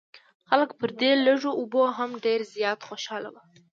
خلک 0.49 0.69
پر 0.79 0.89
دې 0.99 1.11
لږو 1.25 1.51
اوبو 1.59 1.83
هم 1.97 2.09
ډېر 2.25 2.39
زیات 2.55 2.79
خوشاله 2.87 3.29
وو. 3.31 3.41